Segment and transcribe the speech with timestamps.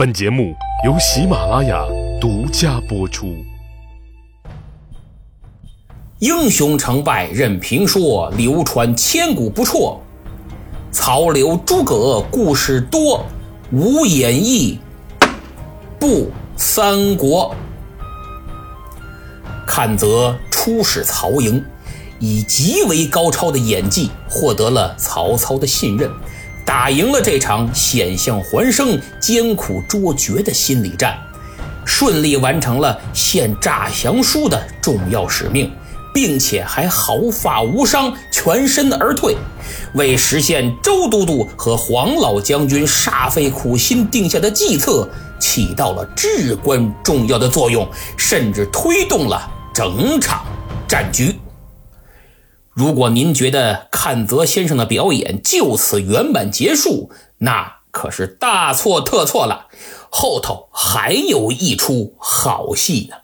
[0.00, 1.84] 本节目由喜马拉雅
[2.18, 3.36] 独家播出。
[6.20, 10.00] 英雄成败任评说，流传千古不辍。
[10.90, 13.26] 曹刘诸葛故事多，
[13.72, 14.78] 无演义
[15.98, 17.54] 不三国。
[19.66, 21.62] 阚泽出使曹营，
[22.18, 26.10] 以极为高超的演技获得了曹操的信任。
[26.70, 31.18] 打赢了这场险象环生、艰苦卓绝的心理战，
[31.84, 35.68] 顺利完成了献诈降书的重要使命，
[36.14, 39.36] 并且还毫发无伤、全身而退，
[39.94, 45.08] 为实现周都督和黄老将军煞费苦心定下的计策
[45.40, 47.84] 起到了至关重要的作用，
[48.16, 49.42] 甚至推动了
[49.74, 50.46] 整场
[50.86, 51.34] 战局。
[52.72, 59.66] 如果您觉得阚泽先生的表演就此圆满结束，那可是大错特错了。
[60.08, 63.16] 后头还有一出好戏呢。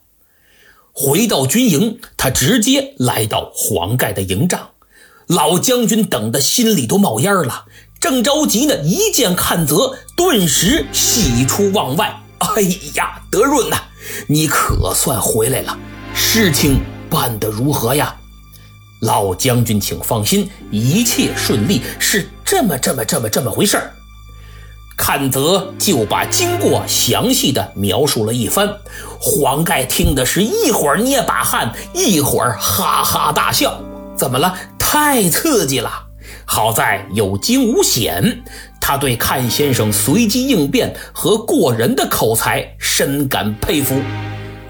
[0.92, 4.70] 回到军营，他直接来到黄盖的营帐，
[5.26, 7.66] 老将军等的心里都冒烟了，
[8.00, 8.78] 正着急呢。
[8.78, 12.20] 一见阚泽，顿时喜出望外。
[12.38, 12.62] 哎
[12.94, 13.76] 呀，德润呐，
[14.28, 15.78] 你可算回来了，
[16.14, 18.16] 事情办得如何呀？
[19.00, 23.92] 老将军，请放心，一切顺利，是这么这么这么这么回事儿。
[24.96, 28.66] 阚泽就把经过详细的描述了一番，
[29.20, 33.78] 黄盖听的是一会儿捏把汗，一会儿哈哈大笑。
[34.16, 34.56] 怎么了？
[34.78, 35.90] 太刺激了！
[36.46, 38.42] 好在有惊无险，
[38.80, 44.00] 他对阚先生随机应变和过人的口才深感佩服。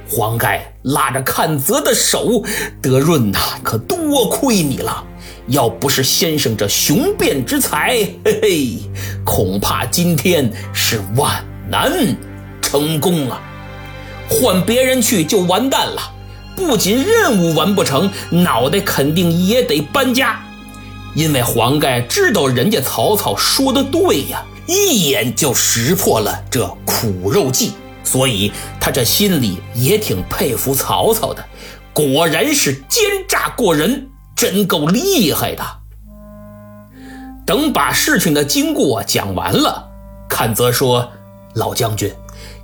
[0.08, 2.42] 黄盖拉着阚泽的手，
[2.80, 5.04] 德润呐，可多亏你了！
[5.48, 8.78] 要不是先生这雄辩之才，嘿嘿，
[9.24, 11.90] 恐怕今天是万难
[12.60, 13.40] 成功啊！
[14.28, 16.00] 换别人去就完蛋了，
[16.54, 20.40] 不仅任务完不成，脑袋肯定也得搬家。
[21.14, 27.72] 因为黄盖知道人家曹操说的对呀，一眼就识破了这苦肉计。
[28.06, 31.44] 所以他这心里也挺佩服曹操的，
[31.92, 34.06] 果然是奸诈过人，
[34.36, 35.64] 真够厉害的。
[37.44, 39.88] 等把事情的经过讲完了，
[40.28, 41.10] 阚泽说
[41.54, 42.12] ：“老将军，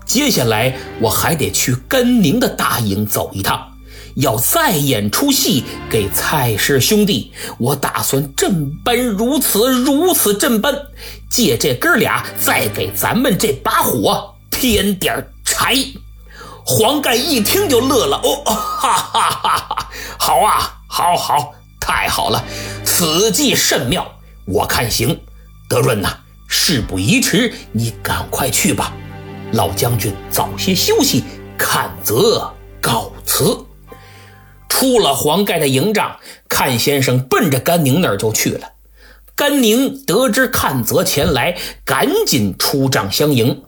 [0.06, 3.72] 接下来我还得去甘宁的大营走一趟，
[4.14, 7.32] 要再演出戏给蔡氏兄弟。
[7.58, 8.48] 我打算这
[8.84, 10.72] 般如此如此这般，
[11.28, 15.26] 借这哥俩再给咱们这把火。”添点
[15.64, 15.76] 哎，
[16.64, 18.20] 黄盖一听就乐了。
[18.24, 19.90] 哦，哈哈哈哈！
[20.18, 22.44] 好啊，好好，太好了，
[22.84, 24.06] 此计甚妙，
[24.44, 25.20] 我看行。
[25.68, 26.18] 德润呐，
[26.48, 28.92] 事不宜迟，你赶快去吧。
[29.52, 31.24] 老将军早些休息。
[31.58, 33.64] 阚泽告辞。
[34.68, 36.16] 出了黄盖的营帐，
[36.48, 38.72] 阚先生奔着甘宁那儿就去了。
[39.36, 43.62] 甘宁得知阚泽前来，赶紧出帐相迎。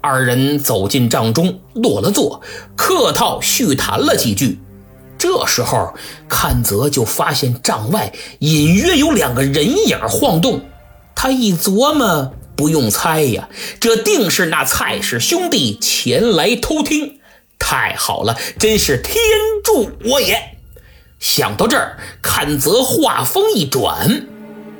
[0.00, 2.40] 二人走进帐中，落了座，
[2.76, 4.58] 客套叙谈了几句。
[5.18, 5.94] 这时候，
[6.28, 10.62] 阚泽就发现帐外隐约有两个人影晃动。
[11.14, 17.20] 他一琢磨，不用猜呀，这定是那蔡氏兄弟前来偷听。
[17.58, 19.16] 太好了，真是天
[19.62, 20.56] 助我也！
[21.18, 24.26] 想到这儿，阚泽话锋一转：“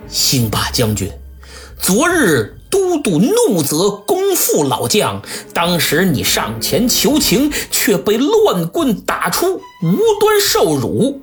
[0.09, 1.13] 兴霸将军，
[1.79, 5.21] 昨日……”都督怒责公父老将，
[5.53, 11.21] 当时你上前求情，却被乱棍打出，无端受辱，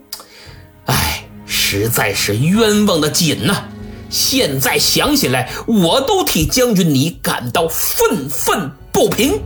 [0.86, 3.64] 哎，实在是冤枉的紧呐！
[4.10, 9.42] 现在想起来，我都替将军你感到愤愤不平。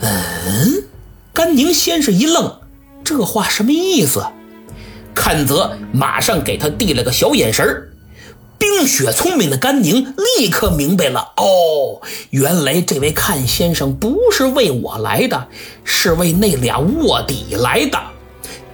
[0.00, 0.84] 嗯，
[1.32, 2.60] 甘宁先生一愣，
[3.02, 4.24] 这话什么意思？
[5.14, 7.87] 看泽马上给他递了个小眼神儿。
[8.70, 15.48] 冰雪聪明的甘宁立刻明白了，哦，原来这位阚先生不是为我来的，
[15.84, 17.98] 是为那俩卧底来的。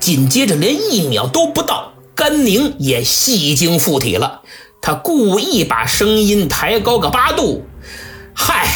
[0.01, 4.41] 紧接着，连一秒都不到，甘宁也戏精附体了。
[4.83, 7.65] 他故意把声音抬高个八度
[8.35, 8.69] ：“嗨，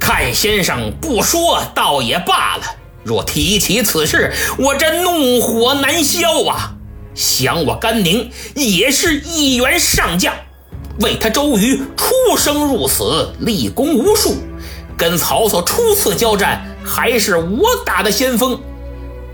[0.00, 2.62] 阚先生不说倒也罢了，
[3.04, 6.72] 若提起此事，我这怒火难消啊。”
[7.14, 10.34] 想我甘宁也是一员上将，
[11.00, 14.36] 为他周瑜出生入死，立功无数。
[14.96, 18.58] 跟曹操初次交战，还是我打的先锋。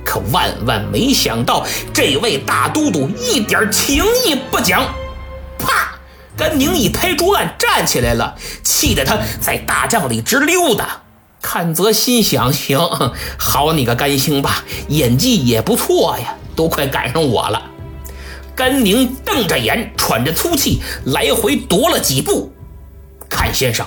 [0.05, 1.65] 可万万没想到，
[1.95, 4.83] 这位大都督一点情义不讲，
[5.59, 5.93] 啪，
[6.37, 11.03] 甘宁一拍桌案，站起来了，气得他在大帐里直溜达。
[11.41, 12.81] 阚泽心想：行，
[13.39, 17.63] 好你个甘兴吧，演技也不错呀，都快赶上我了。
[18.55, 22.53] 甘宁瞪着眼，喘着粗气，来回踱了几步。
[23.29, 23.87] 阚先生，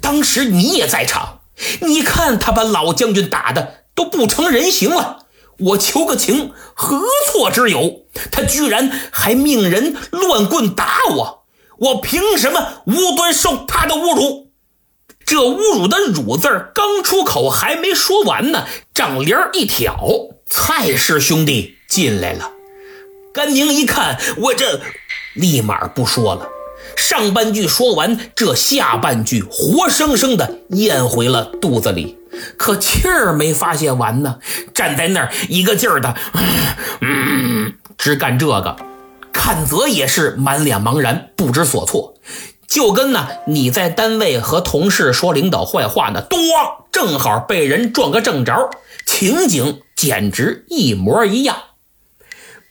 [0.00, 1.40] 当时你也在场，
[1.80, 5.26] 你看他把老将军打的都不成人形了。
[5.58, 8.06] 我求个情，何错之有？
[8.30, 11.44] 他居然还命人乱棍打我，
[11.78, 14.52] 我凭什么无端受他的侮辱？
[15.24, 18.64] 这侮辱的“辱”字刚出口，还没说完呢，
[18.94, 19.98] 帐帘一挑，
[20.46, 22.52] 蔡氏兄弟进来了。
[23.32, 24.80] 甘宁一看，我这
[25.34, 26.48] 立马不说了。
[26.96, 32.16] 上半句说完，这下半句活生生的咽回了肚子里，
[32.56, 34.38] 可气儿没发泄完呢，
[34.74, 36.14] 站在那儿一个劲儿的，
[37.00, 38.76] 嗯，只干这个。
[39.32, 42.14] 阚泽也是满脸茫然，不知所措，
[42.66, 46.38] 就跟呢你在单位和同事说领导坏话呢，咣，
[46.90, 48.70] 正好被人撞个正着，
[49.06, 51.56] 情景简直一模一样。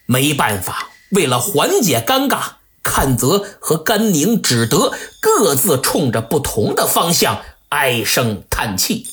[0.07, 2.53] 没办法，为了缓解尴尬。
[2.83, 9.05] 阚泽和甘宁只得各自冲着不同的方向唉声叹气。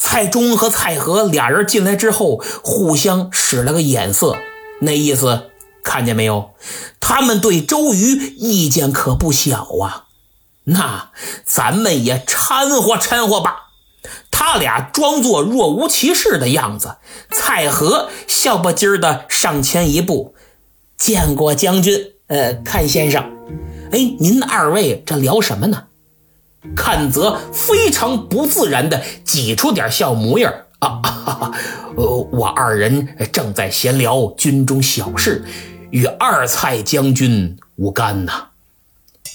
[0.00, 4.38] 蔡中和蔡和俩人进来之后，互相使了个眼色，
[4.80, 5.50] 那意思
[5.84, 6.54] 看见没有？
[6.98, 10.04] 他们对周瑜意见可不小啊。
[10.64, 11.10] 那
[11.44, 13.65] 咱们也掺和掺和吧。
[14.38, 16.96] 他俩装作若无其事的样子，
[17.30, 20.34] 蔡和笑不唧的上前一步，
[20.98, 22.12] 见过将军。
[22.26, 23.24] 呃，阚先生，
[23.92, 25.84] 哎，您二位这聊什么呢？
[26.76, 31.52] 阚泽非常不自然的挤出点笑模样啊，
[31.96, 35.46] 呃，我二人正在闲聊军中小事，
[35.88, 38.48] 与二蔡将军无干呐。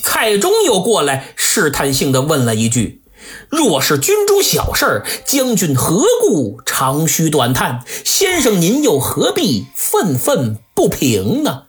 [0.04, 3.01] 蔡中又过来试探性的问了一句
[3.50, 7.84] ：“若是军中小事儿，将军何故长吁短叹？
[8.04, 11.64] 先生您又何必愤愤不平呢？”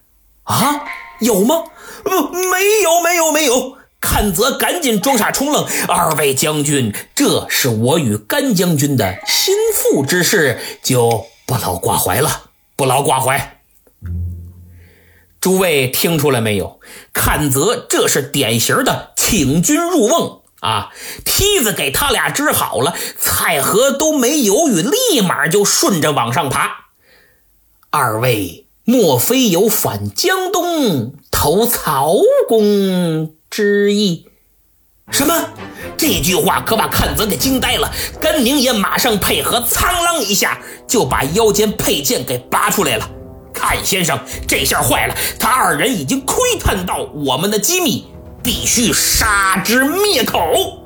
[0.45, 0.83] 啊？
[1.21, 1.65] 有吗？
[2.05, 3.77] 呃，没有，没有，没有。
[4.01, 5.65] 阚泽赶紧装傻充愣。
[5.87, 13.59] 二位将军，这是我与甘将军的心腹之事，就不劳挂怀了，不劳挂怀。
[15.41, 16.81] 诸位听出来没有？
[17.15, 20.91] 阚泽这是典型的请君入瓮啊！
[21.25, 26.87] 梯子给他俩支好了，蔡和都没犹豫，立马就顺着往上爬。
[27.91, 28.67] 二位。
[28.85, 32.17] 莫非有反江东投曹
[32.49, 34.27] 公之意？
[35.09, 35.51] 什么？
[35.97, 37.93] 这句话可把阚泽给惊呆了。
[38.21, 43.09] 甘宁也马上配合，苍啷一下就把腰间佩剑给拔出来了。
[43.55, 44.19] 阚先生，
[44.49, 45.15] 这下坏了！
[45.39, 48.05] 他二人已经窥探到我们的机密，
[48.43, 50.79] 必须杀之灭口。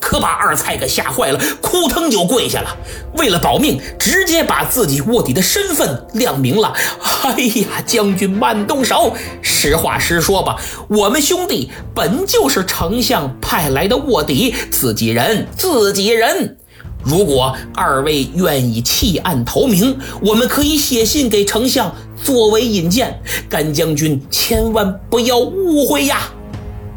[0.00, 2.76] 可把二蔡给吓坏了，扑腾就跪下了。
[3.16, 6.74] 为了保命，直接把自己卧底的身份亮明了。
[7.22, 7.32] 哎
[7.62, 10.56] 呀，将军慢动手，实话实说吧，
[10.88, 16.58] 我们兄弟本就是丞相派来的卧底，自己人，自己人。
[17.02, 23.18] 如果二位愿意弃暗投明，我们可以写信给丞相作为引荐。
[23.48, 26.30] 甘将军千万不要误会呀。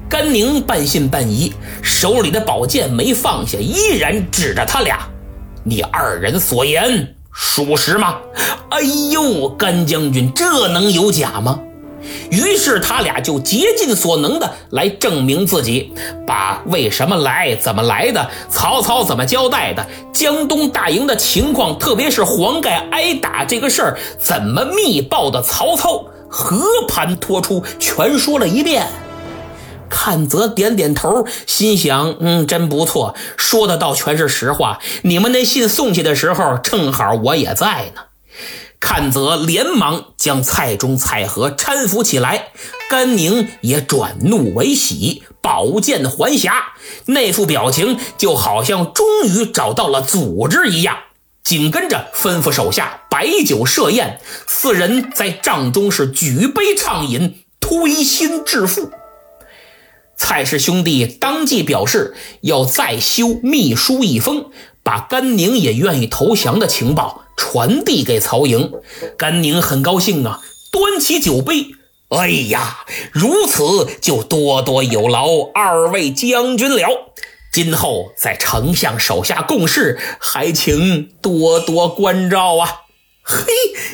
[0.09, 1.51] 甘宁半信半疑，
[1.81, 4.99] 手里的宝剑没放下，依然指着他俩
[5.63, 8.15] ：“你二人所言属实吗？”
[8.71, 11.59] 哎呦，甘将军，这能有假吗？
[12.31, 15.93] 于是他俩就竭尽所能的来证明自己，
[16.25, 28.87] 把为什么来、怎么来的、曹操怎么交代的、江东大营的情况，特别是黄盖挨打这个事儿怎么密报的，曹操和盘托出，全说了一遍。
[29.89, 34.79] 阚泽点点头，心想：“嗯，真不错，说的倒全是实话。
[35.03, 38.01] 你们那信送去的时候，正好我也在呢。”
[38.79, 42.49] 阚泽连忙将蔡中、蔡和搀扶起来，
[42.89, 46.51] 甘宁也转怒为喜，宝剑还匣，
[47.05, 50.95] 那副表情就好像终于找到了组织一样。
[51.43, 58.91] 紧跟着吩咐手下摆酒设宴，四人在帐中是举杯畅饮，推心置腹。
[60.17, 64.49] 蔡氏兄弟当即表示要再修密书一封，
[64.83, 68.73] 把甘宁也愿意投降的情报传递给曹营。
[69.17, 71.67] 甘宁很高兴啊，端起酒杯，
[72.09, 72.79] 哎呀，
[73.11, 77.13] 如此就多多有劳二位将军了。
[77.53, 82.86] 今后在丞相手下共事，还请多多关照啊。
[83.29, 83.43] 嘿，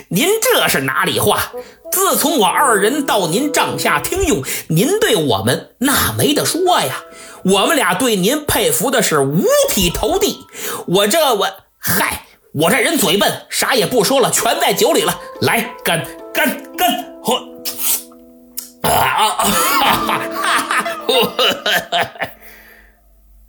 [0.10, 1.52] 您这是哪里话？
[1.92, 7.02] 自从我二人到您帐下听用，您对我们那没得说呀。
[7.44, 10.46] 我们俩对您佩服的是五体投地。
[10.88, 11.50] 我这我
[11.80, 15.20] 嗨，我这人嘴笨，啥也不说了，全在酒里了。
[15.42, 17.36] 来，干干干，喝！
[18.84, 19.44] 啊啊啊！
[19.46, 20.86] 哈哈哈！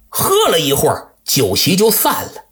[0.09, 2.45] 喝了一会儿，酒席就散了。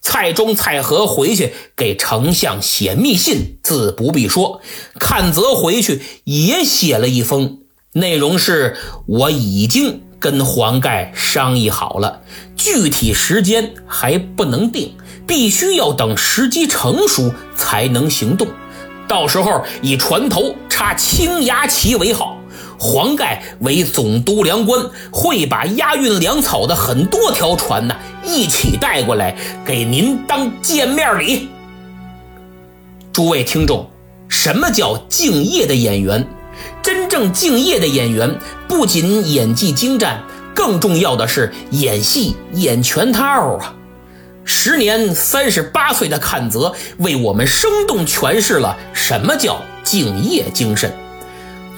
[0.00, 4.60] 蔡中、蔡和回去给丞相写密信，自不必说。
[4.98, 7.58] 阚泽回去也写了一封，
[7.92, 8.76] 内容是
[9.06, 12.22] 我已经跟黄盖商议好了，
[12.56, 14.94] 具体时间还不能定，
[15.26, 18.48] 必须要等时机成熟才能行动。
[19.06, 22.36] 到时候以船头插青牙旗为号。
[22.80, 27.96] 黄盖为总督粮官，会把押运粮草的很多条船呢
[28.28, 31.48] 一起带过来，给您当见面礼。
[33.10, 33.88] 诸位听众，
[34.28, 36.24] 什么叫敬业的演员？
[36.82, 40.22] 真正敬业的演员，不仅演技精湛，
[40.54, 43.24] 更重要的是演戏演全套
[43.56, 43.74] 啊！
[44.44, 50.92] 时年三十八岁的阚泽，为我们生动诠释了什么叫敬业精神。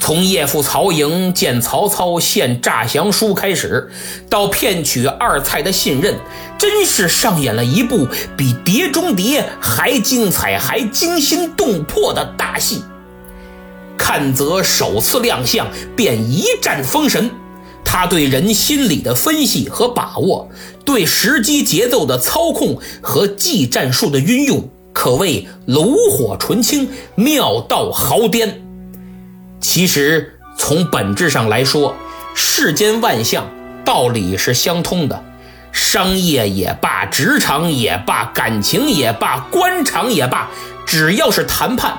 [0.00, 3.92] 从叶父曹营见曹操献诈降书开始，
[4.28, 6.16] 到骗取二蔡的信任，
[6.58, 12.82] 真是上演了一部比《碟中谍》还精彩、还惊心动魄的大戏。
[13.96, 17.30] 看泽首次亮相便一战封神，
[17.84, 20.48] 他对人心理的分析和把握，
[20.84, 28.59] 对时机节奏的操控和技战术的运用，可谓炉火纯青，妙到毫巅。
[29.60, 31.94] 其实从本质上来说，
[32.34, 33.50] 世间万象
[33.84, 35.22] 道理是相通的，
[35.72, 40.48] 商业也罢，职场也罢，感情也罢，官场也罢，
[40.86, 41.98] 只要是谈判，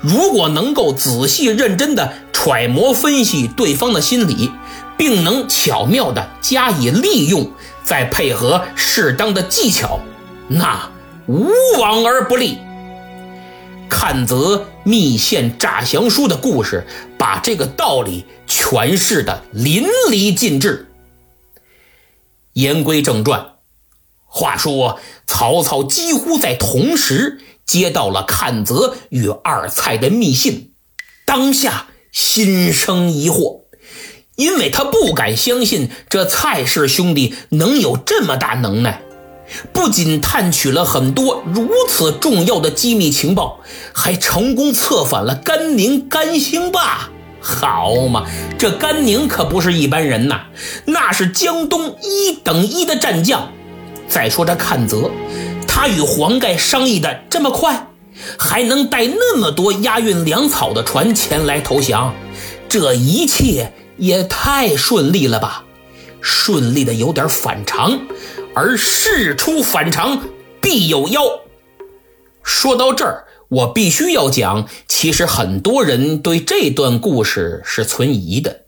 [0.00, 4.52] 如果能够仔细认真的揣摩分析对方的心理，
[4.96, 7.50] 并能巧妙的加以利用，
[7.82, 10.00] 再配合适当的技巧，
[10.48, 10.88] 那
[11.26, 11.48] 无
[11.80, 12.58] 往而不利。
[13.88, 16.84] 阚泽密献诈降书的故事，
[17.16, 20.88] 把这个道理诠释的淋漓尽致。
[22.54, 23.52] 言归正传，
[24.26, 30.72] 话说曹操几乎在同时接到了阚泽与二蔡的密信，
[31.24, 33.60] 当下心生疑惑，
[34.34, 39.02] 因为他不敢相信这蔡氏兄弟能有这么大能耐。
[39.72, 43.60] 不仅探取了很多如此重要的机密情报，
[43.92, 47.08] 还成功策反了甘宁、甘兴霸。
[47.40, 48.26] 好嘛，
[48.58, 50.42] 这甘宁可不是一般人呐，
[50.84, 53.50] 那是江东一等一的战将。
[54.08, 55.10] 再说这阚泽，
[55.66, 57.88] 他与黄盖商议的这么快，
[58.38, 62.14] 还能带那么多押运粮草的船前来投降，
[62.68, 65.64] 这一切也太顺利了吧？
[66.20, 68.00] 顺利的有点反常。
[68.54, 70.28] 而事出反常
[70.60, 71.22] 必有妖。
[72.42, 78.62] 说到这儿，我必须要讲，其实很多人对这段故事是存疑的。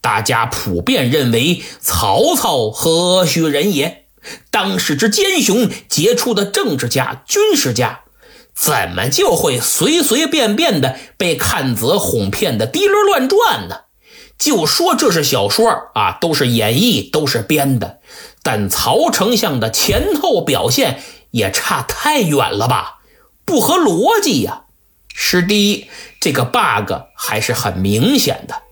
[0.00, 4.06] 大家普遍认为曹操何许人也？
[4.50, 8.00] 当世之奸雄，杰出的政治家、军事家，
[8.54, 13.82] 怎么就会随随便便的被看子哄骗的滴溜乱转呢？
[14.38, 18.00] 就说这是小说啊，都是演绎，都是编的。
[18.42, 23.00] 但曹丞相的前后表现也差太远了吧？
[23.44, 24.64] 不合逻辑呀！
[25.14, 25.88] 是第一，
[26.20, 28.62] 这个 bug 还是很明显的。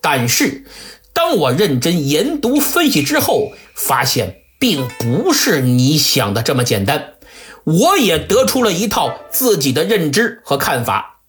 [0.00, 0.64] 但是，
[1.12, 7.14] 当我认真研读分析之后，发现并不是你想的这么简单。
[7.64, 11.20] 我也得出了一套自己的认知和看法。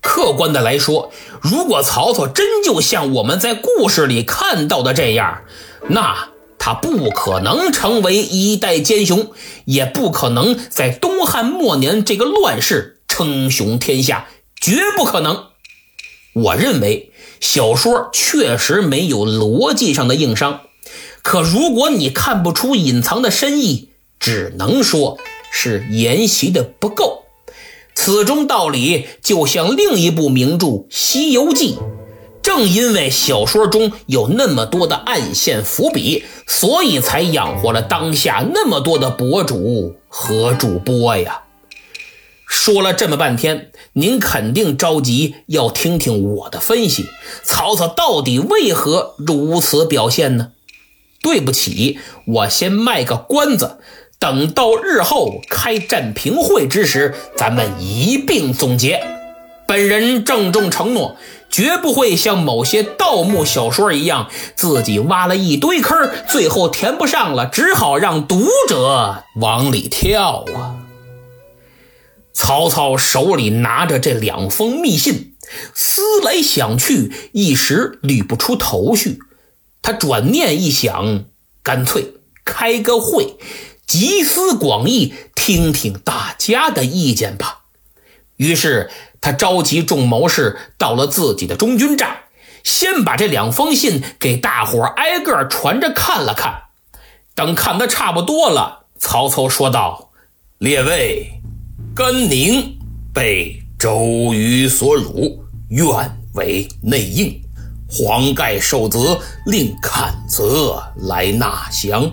[0.00, 1.12] 客观的来说，
[1.42, 5.42] 如果曹操真就像我们在故事里看到的这样，
[5.88, 6.29] 那……
[6.60, 9.32] 他不可能成为一代奸雄，
[9.64, 14.28] 也不可能在东汉末年这个乱世称雄天下，
[14.60, 15.46] 绝不可能。
[16.34, 20.60] 我认为小说确实没有逻辑上的硬伤，
[21.22, 23.88] 可如果你看不出隐藏的深意，
[24.20, 25.18] 只能说
[25.50, 27.24] 是研习的不够。
[27.94, 31.74] 此中道理就像另一部名著《西游记》。
[32.42, 41.42] 正因为小说中有那么多的暗线伏笔，所以才养活了当下那么多的博主和主播呀。
[42.46, 47.06] 说了这么半天，您肯定着急要听听我的分析：
[47.44, 50.52] 曹操到底为何如此表现呢？
[51.22, 53.78] 对不起，我先卖个关子，
[54.18, 59.00] 等到日后开战评会之时，咱们一并总结。
[59.68, 61.16] 本人郑重承诺，
[61.50, 70.76] 绝不会像某些盗墓小说一样，自己挖了一堆坑，最后填不上了，只好让读者往里跳啊。
[72.32, 75.34] 曹操手里拿着这两封密信，
[75.74, 79.18] 思来想去，一时捋不出头绪。
[79.82, 81.24] 他转念一想，
[81.62, 82.14] 干脆
[82.44, 83.36] 开个会。
[83.86, 87.62] 集思广益，听听大家的意见吧。
[88.36, 88.88] 于是
[89.20, 92.08] 他召集众谋士到了自己的中军帐，
[92.64, 96.62] 先把这两封信给大伙挨个传着看了看。
[97.34, 100.10] 等看得差不多了，曹操说道
[100.58, 101.32] ：“列位，
[101.94, 102.78] 甘宁
[103.14, 105.86] 被周瑜所辱，愿
[106.34, 107.40] 为内应，
[107.88, 112.10] 黄盖受责，令阚泽来纳降。”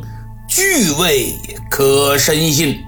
[0.48, 1.34] 据位
[1.70, 2.80] 可深信，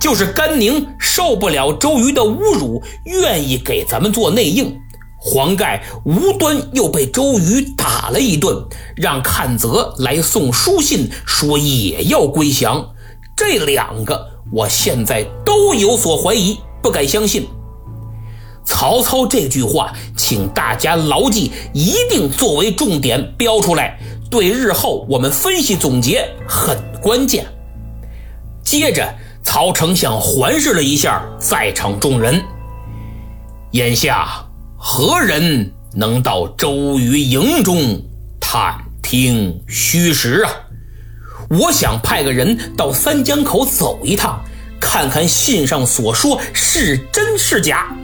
[0.00, 4.76] 就是甘宁受不了周瑜的侮辱，愿意给咱们做内应。
[5.18, 8.62] 黄盖无端又被周瑜打了一顿，
[8.94, 12.90] 让阚泽来送书信，说也要归降。
[13.34, 17.48] 这两个，我现在都有所怀疑，不敢相信。
[18.66, 23.98] 曹操这句话，请大家牢记，一定作为重点标出来。
[24.30, 27.46] 对日后我们分析总结很关键。
[28.62, 29.14] 接着，
[29.54, 32.42] 曹丞相环视了一下在场众人，
[33.70, 34.44] 眼下
[34.76, 38.02] 何人能到周瑜营中
[38.40, 40.50] 探听虚实啊？
[41.48, 44.42] 我想派个人到三江口走一趟，
[44.80, 47.96] 看看信上所说是真是假。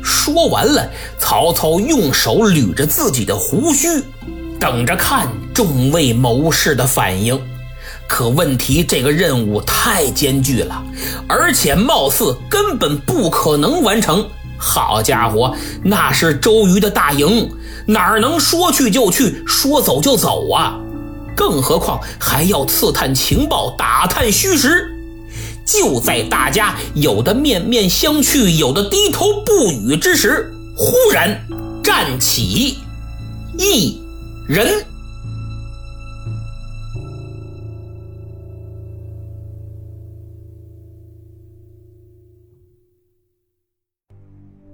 [0.00, 3.88] 说完了，曹操用手捋着自己的胡须。
[4.60, 7.36] 等着看众位谋士的反应，
[8.08, 10.82] 可问题这个任务太艰巨了，
[11.28, 14.26] 而且貌似根本不可能完成。
[14.56, 17.48] 好家伙，那是周瑜的大营，
[17.86, 20.80] 哪能说去就去，说走就走啊？
[21.36, 24.90] 更何况还要刺探情报，打探虚实。
[25.64, 31.40] 就在大家有的面面相觑，有的低头不语之时，忽然
[31.84, 32.78] 站起
[33.58, 34.00] 一。
[34.48, 34.82] 人，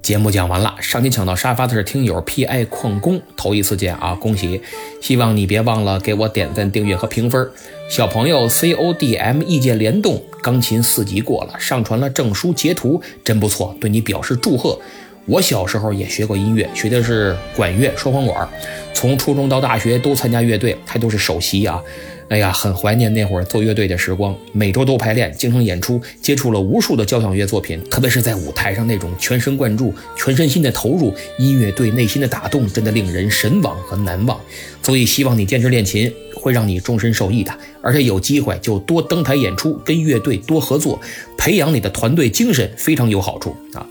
[0.05, 0.77] 节目讲完了。
[0.83, 4.61] 上期抢到沙发的是听友 P.I 矿工，头一次见啊，恭喜！
[5.01, 7.51] 希望你别忘了给我点赞、订阅和评分。
[7.88, 14.79] 小朋友 C.O.D.M 意见联动，钢琴四级过了，上传了证书截图，真不错，对你表示祝贺。
[15.27, 18.47] 我小时候也学过音乐，学的是管乐、双簧管，
[18.93, 21.83] 从初中到大学都参加乐队，还都是首席啊。
[22.29, 34.39] 哎呀，很怀念那会儿做乐队的时光，每周都排练，经常演出，接触了无数的交响乐作品，特别是在舞台上那种全神贯注、全身心的投入，音乐对内心的打动，真的令人神往和难忘。
[34.83, 37.53] 所以希望你坚持练琴，会让你终身受益的。
[37.83, 41.01] 而且有机会就多登台演出，跟乐队多合作，
[41.37, 43.87] 培养你的团队精神，非常有好处啊。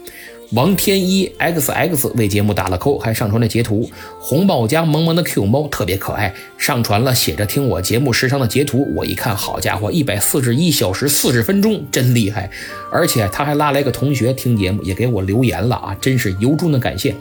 [0.54, 3.90] 王天一 xx 为节目打了扣，还上传了截图。
[4.20, 8.88] 红帽家萌萌的 Q 猫特别可爱，上传了写着听我节目时长的截图。
[8.96, 12.52] 我一看，好家伙，一百四十一小时四十分钟，真厉害！
[12.92, 17.16] 而且他还拉来个同学听节目，也给我留言了啊，真是由衷的感谢。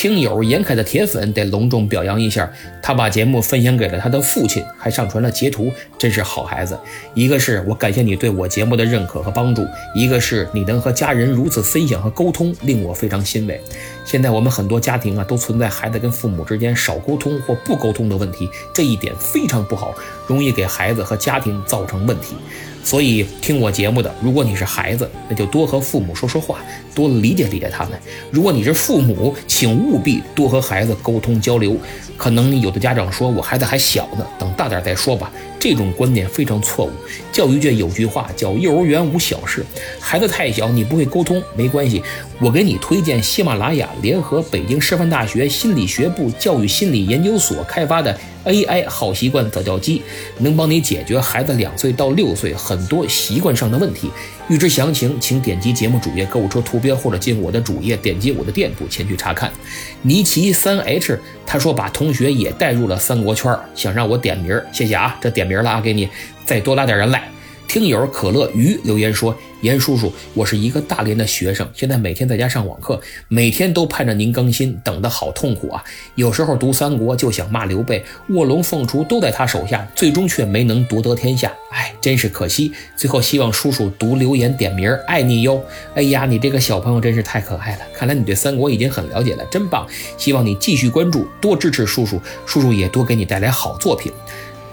[0.00, 2.48] 听友严凯的铁粉得隆重表扬一下，
[2.80, 6.78] 他把节目分享给了他的父亲，还上传了截图，真是好孩子。
[7.14, 13.60] 一个是我感谢你对我节目的认可和帮助，一个是你能和家人如此分享和沟通，令我非常欣慰。
[14.04, 19.92] 现在我们很多家庭啊，都存在孩子跟父母之间少沟通或不沟通的问题，这一点非常不好，
[20.28, 22.36] 容易给孩子和家庭造成问题。
[22.88, 26.58] 所以听我节目的，如果你是孩子，那就多和父母说说话，
[26.94, 27.92] 多理解理解他们；
[28.30, 31.76] 如果你是父母，请务必多和孩子沟通交流。
[32.16, 35.30] 可能有的家长说，我孩子还小呢，等大点再说吧。
[35.58, 36.92] 这种观点非常错误。
[37.32, 39.64] 教育界有句话叫“幼儿园无小事”，
[40.00, 42.02] 孩子太小，你不会沟通没关系，
[42.40, 50.02] 我给你推荐喜马拉雅联合北京师范大学心理学部教育心理研究所开发的 AI 好习惯早教机，
[50.38, 54.10] 能帮你解决孩子两岁到六岁很多习惯上的问题。
[54.48, 59.52] 预知详情，请点击节目主页购物车图标，或者进我的主页点击我的店铺前去查看。
[60.00, 66.08] 尼奇三 H 他说把同学也带入了三国圈，想让我点名，谢谢啊，这点名了啊，给你
[66.46, 67.28] 再多拉点人来。
[67.68, 75.84] 听友可乐鱼留言说：“严叔叔，我是一个大连的学生，现在每天在家上网课，每天都盼着您更新，等得好痛苦啊！
[76.14, 82.72] 有时候读三国就想骂刘备，卧龙凤雏都在他手下，最终却没能夺得天下，哎，真是可惜。
[82.96, 85.62] 最后希望叔叔读留言点名，爱你哟！
[85.94, 89.86] 哎呀，你这个小朋友真是太可爱了，看来你对三国已经很了解了，真棒！
[90.16, 94.10] 希望你继续关注，多支持叔叔，叔叔也多给你带来好作品。”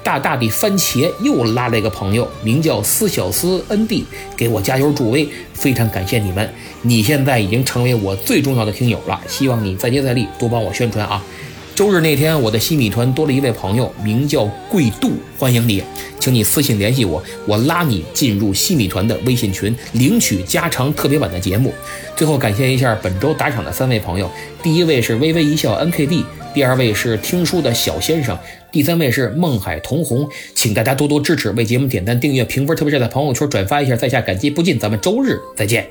[0.05, 4.05] 大大的番茄又拉了一个朋友，名叫思小思恩弟，
[4.37, 6.47] 给我加油助威，非常感谢你们！
[6.83, 11.23] 你现在已经成为我最重要的听友了，希望你再接再厉，多帮我宣传啊！
[11.73, 15.81] 周日那天，我的西米团多了一位朋友，名叫贵度，欢迎你，
[16.19, 21.73] 请你私信联系我，我拉你进入西米团的微信群，领取加长特别版的节目。
[22.15, 24.29] 最后感谢一下本周打赏的三位朋友，
[24.61, 26.23] 第一位是微微一笑 NKD。
[26.55, 28.39] 第二位是听书的小先生，
[28.71, 34.79] 第三位是孟海童红，请大家多多支持，为节目点赞、订阅、评分，特别是在朋友圈转发一下，在下感激不尽。
[34.79, 35.85] 咱们周日再见。